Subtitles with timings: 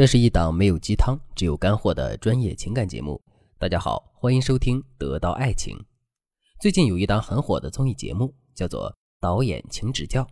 [0.00, 3.20] 这是一档没有鸡汤，只有干货的专业情感节目。
[3.58, 5.76] 大家好，欢迎收听《得到爱情》。
[6.58, 8.90] 最近有一档很火的综艺节目，叫做
[9.20, 10.22] 《导演请指教》。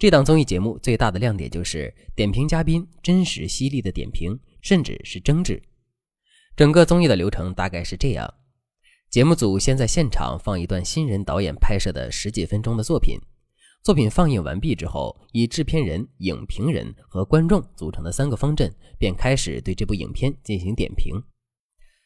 [0.00, 5.62] 这档综艺节目最大的亮点就是点评嘉宾真实犀利的点评，甚至是争执。
[6.56, 8.34] 整个综艺的流程大概是这样：
[9.08, 13.16] 节目组先在现场放一段新人导演拍摄的十几分钟的作品。
[13.82, 21.20] 作品放映完毕之后，以制片人、影评人和观众组成的三个方阵便开始对这部影片进行点评。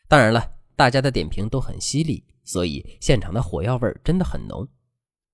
[0.09, 0.43] 当然了，
[0.75, 4.67] 大家的点评都很犀利，所以现场的火药味真的很浓。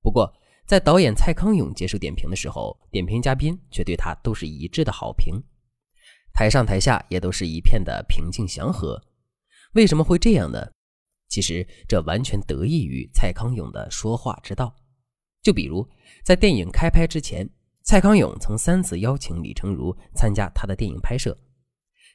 [0.02, 0.34] 不过，
[0.66, 5.40] 在导演蔡康永接受点评的时候，点评嘉宾却对他都是一致的好评，
[6.34, 9.01] 台上台下也都是一片的平静祥和。
[9.74, 10.73] 为什么会这样呢？
[11.29, 14.74] 其实这完全得益于蔡康永的说话之道。
[15.42, 15.87] 就比如，
[16.23, 17.48] 在电影开拍之前，
[17.82, 21.37] 蔡康永曾三次邀请李成儒参加他的电影拍摄，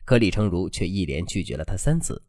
[0.06, 2.22] 可李成儒却一连拒绝了他三次。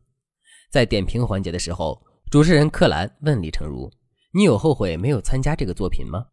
[0.70, 3.90] 在点评环节的时候，主持人柯蓝问李成儒
[4.34, 6.26] ：“你有后悔没有参加这个作品吗？”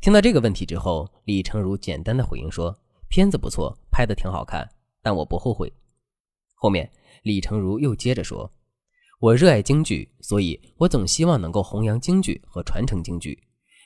[0.00, 2.74] 听到这个问题之后，李成儒简单的回应说
[3.10, 4.66] ：“片子不错，拍的挺好看，
[5.02, 5.70] 但我不后悔。”
[6.54, 6.88] 后面，
[7.24, 8.50] 李成儒又接着说
[9.18, 13.36] ：“我热爱京剧，所以我总希望能够弘扬京剧和传承京剧。”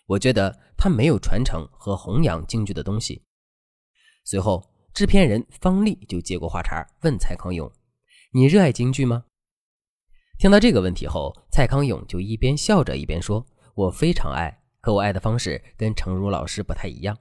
[0.07, 3.23] 我觉得他没有传承和弘扬京剧的东西。
[4.25, 7.71] 随后，制片人方丽就接过话茬，问蔡康永
[8.33, 9.25] ：“你热爱京剧吗？”
[10.39, 17.17] 听到这个问题后，蔡康永就一边笑着一边说：“我非常爱，可我爱的方式跟程如老师不太一样。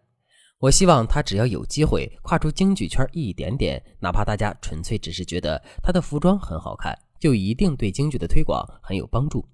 [0.60, 9.48] 我希望他只要有机会跨出京剧圈一点点，哪怕大家纯粹只是觉得他的服装很好看，就一定对京剧的推广很有帮助。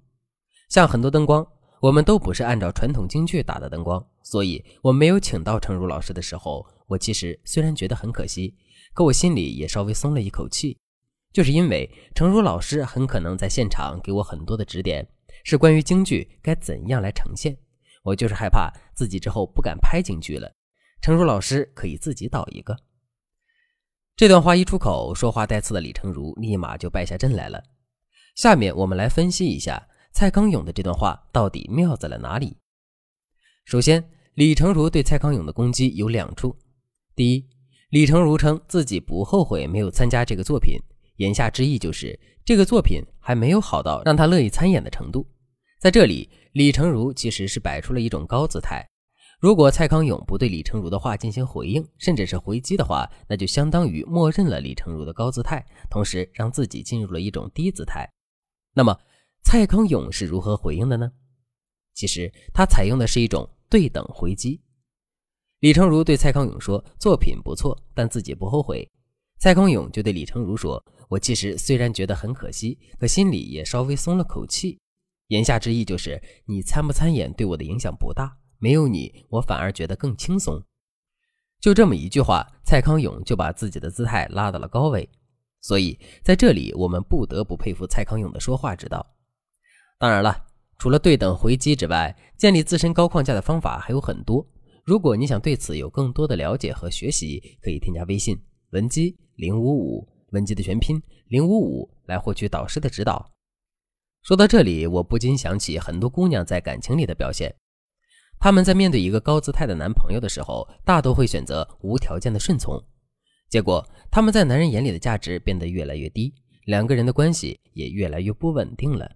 [0.68, 1.46] 像很多灯光。”
[1.80, 8.54] 我们都不是按照传统京剧打的灯光，所以我没有请到程如老师的时候，我其实虽然觉得很可惜，
[8.92, 10.76] 可我心里也稍微松了一口气，
[11.32, 15.08] 就是因为程如老师很可能在现场给我很多的指点，
[15.42, 17.56] 是关于京剧该怎样来呈现。
[18.02, 20.52] 我就是害怕自己之后不敢拍京剧了，
[21.00, 22.76] 程如老师可以自己导一个。
[24.16, 27.62] 这段话一出口，说话带刺的李成儒立马就败下阵来了。
[28.36, 29.86] 下面我们来分析一下。
[30.12, 32.56] 蔡康永的这段话到底妙在了哪里？
[33.64, 34.04] 首先，
[34.34, 36.56] 李成儒对蔡康永的攻击有两处。
[37.14, 37.48] 第一，
[37.90, 40.78] 李成儒称自己不后悔没有参加这个作品，
[41.16, 45.26] 言下之意就是这个作品还没有好到让他乐意参演的程度。
[45.78, 48.86] 在这里，李成儒其实是摆出了一种高姿态。
[49.38, 58.06] 如果蔡康永不对李成儒的话进行回应，甚至是回击的话，那就相当于默认了李成儒的高姿态，同时让自己进入了一种低姿态。
[58.74, 58.98] 那么，
[59.42, 61.10] 蔡康永是如何回应的呢？
[61.94, 64.60] 其实他采用的是一种对等回击。
[65.58, 68.88] 李成儒对蔡康永说：“作品不错，但自己不后悔。”
[69.38, 74.78] 蔡康永就对李成儒说：“我其实虽然觉得很可惜，可心里也稍微松了口气。”
[75.28, 80.62] 言下之意就是你参不参演对我的影响不大，没有你，我反而觉得更轻松。
[81.60, 85.08] 就这么一句话，蔡康永就把自己的姿态拉到了高位。
[85.60, 89.06] 所以在这里，我们不得不佩服蔡康永的说话之道。
[90.00, 90.46] 当然了，
[90.78, 94.44] 除了对等回击之外，建立自身高框架的方法还有很多。
[94.82, 98.34] 如果你想对此有更多的了解和学习，可以添加微信
[98.70, 103.30] 文姬零五五，文姬的全拼零五五，来获取导师的指导。
[104.22, 107.54] 说到这里，我不禁想起很多姑娘在感情里的表现。
[108.38, 112.82] 她们在面对一个高姿态的男朋友的时候，大都会选择无条件的顺从，
[113.50, 116.32] 结果她们在男人眼里的价值变得越来越低，
[116.64, 119.06] 两个人的关系也越来越不稳定了。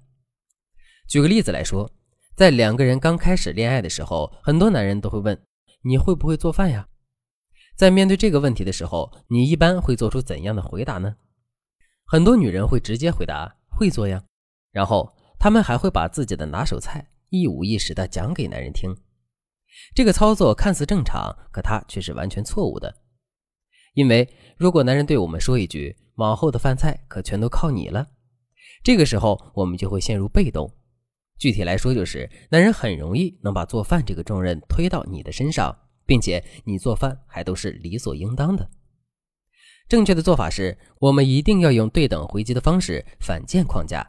[1.08, 1.90] 举个例子来说，
[2.34, 5.40] 在两个人刚开始恋爱的时候，很多男人都会问
[5.84, 6.88] ：“你会不会做饭呀？”
[7.76, 11.16] 在面对这个问题的时候，你一般会做出怎样的回答呢？
[12.06, 14.24] 很多女人会直接回答：“会做呀。”
[14.72, 18.94] 然后她们还会把自己的拿手菜一五一十的讲给男人听。
[19.94, 22.94] 这个操作看似正常，可它却是完全错误的。
[23.94, 28.08] 因为如果男人对我们说一句：“往后的饭菜可全都靠你了”，
[28.82, 30.72] 这个时候我们就会陷入被动。
[31.38, 35.76] 具体来说，就是男人很容易能把做饭这个重任推到你的身上，
[36.06, 38.70] 并且你做饭还都是理所应当的。
[39.88, 44.06] 正确的做法是，我们一定要用对等回击的方式反建框架。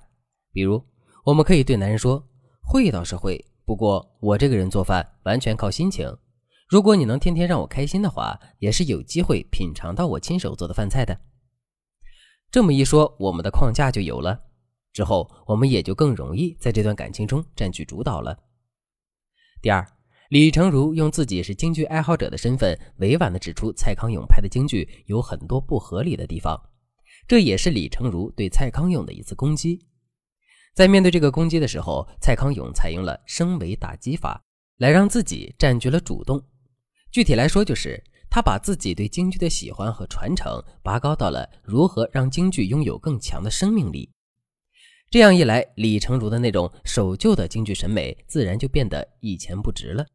[0.53, 0.81] 比如，
[1.25, 2.25] 我们可以对男人说
[2.63, 6.17] ：“会倒是会，不过我这个人做饭完全靠心情。
[6.69, 11.19] 如果你能天天让我开心的话，也是有机会品尝到我亲手做的饭菜的。”
[12.49, 14.43] 这么一说，我们的框架就有了。
[14.95, 18.39] 之后，我们也就更容易在这段感情中占据主导了。
[19.61, 19.85] 第二，
[20.29, 26.57] 李成儒用自己是京剧爱好者的身份，委婉地指出蔡康永拍的京剧有很多不合理的地方，
[27.27, 29.85] 这也是李成儒对蔡康永的一次攻击。
[30.73, 34.41] 在面对这个攻击的时候，蔡康永采用了升维打击法，
[34.77, 36.41] 来让自己占据了主动。
[37.11, 44.09] 具体来说，就是他把自己对京剧的喜欢和传承拔高到了如何让京剧拥有更强的生命力。
[45.15, 50.05] 这样一来，李成儒的那种守旧的京剧审美自然就变得一钱不值了。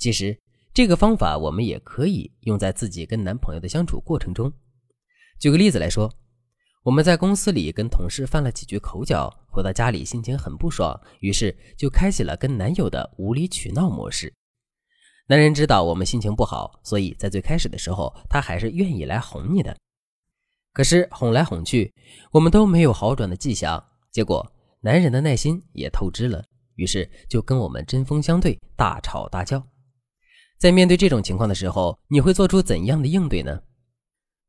[0.00, 0.36] 其实，
[0.72, 4.52] 这个方法我们也可以用在自己跟男朋友的相处过程中。
[5.38, 6.12] 举个例子来说，
[6.82, 14.34] 我们在公司里跟同事犯了几句口角，回到家里心情很不爽，于是就开启了跟男友的无理取闹模式。
[15.28, 19.76] 男人知道我们心情不好，所以在最开始的时候，他还是愿意来哄你的。
[20.74, 21.94] 可是哄来哄去，
[22.32, 26.44] 我们都没有好转的迹象，结果男人的耐心也透支了，
[26.74, 29.64] 于是就跟我们针锋相对，大吵大叫。
[30.58, 33.62] 在面对这种情况的时候，你会做出怎样的应对呢？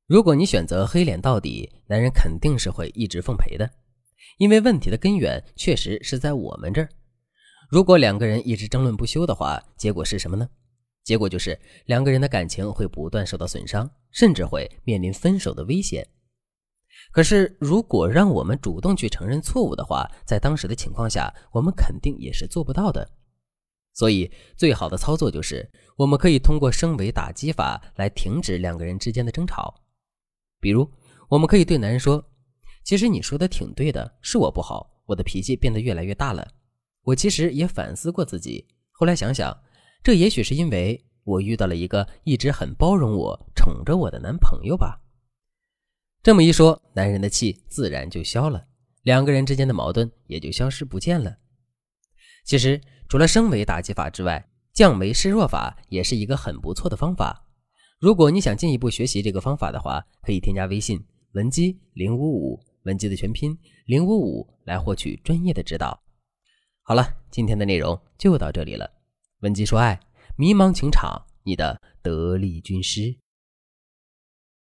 [0.07, 3.69] 如果你选择黑脸到底，男人肯定是会一直奉陪的，
[4.39, 6.89] 因为问题的根源确实是在我们这儿。
[7.69, 10.50] 如果两个人一直争论不休的话，结果是什么呢？
[11.06, 16.06] 结果就是两个人的感情会不断受到损伤，甚至会面临分手的危险。
[17.12, 23.07] 可是，如果让我们主动去承认错误的话，在当时的情况下，我们肯定也是做不到的。
[23.94, 29.81] 所以，最好的操作就是，我们可以通过升维打击法来停止两个人之间的争吵。
[30.60, 30.90] 比如，
[31.30, 32.25] 我们可以对男人说
[32.84, 36.48] ：“其实你说的挺对的，是我不好，我的脾气变得越来越大了。
[37.04, 39.56] 我其实也反思过自己，后来想想，
[40.06, 45.02] 这也许是因为我遇到了一个一直很包容我、宠着我的男朋友吧。”
[46.22, 48.68] 这么一说，男人的气自然就消了，
[49.02, 51.36] 两个人之间的矛盾也就消失不见了。
[52.46, 52.80] 其实，
[53.10, 57.44] 除了升维打击法之外，降维示弱法也是一个很不错的方法。
[58.00, 66.00] 如果你想进一步学习这个方法的话，可以添加微信文姬零五五，文姬的全拼零五五，来获取专业的指导。
[66.84, 68.95] 好了，今天的内容就到这里了。
[69.42, 70.00] 文姬说爱，
[70.38, 73.18] 迷茫情场，你的得力军师。